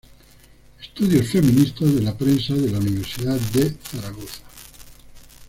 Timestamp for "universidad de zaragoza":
2.79-4.41